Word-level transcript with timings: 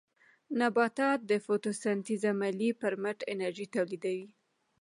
نباتات 0.59 1.19
د 1.29 1.31
فوټوسنټیز 1.45 2.21
عملیې 2.33 2.71
پر 2.81 2.93
مټ 3.03 3.19
انرژي 3.33 3.67
تولیدوي 3.75 4.27